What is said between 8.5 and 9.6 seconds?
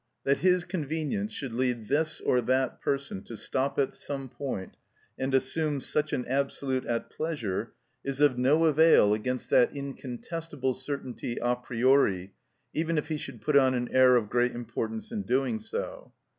avail against